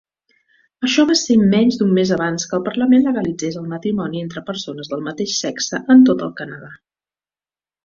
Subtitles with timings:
[0.85, 4.91] Això va ser menys d'un mes abans que el Parlament legalitzés el matrimoni entre persones
[4.95, 6.75] del mateix sexe en tot el Canadà.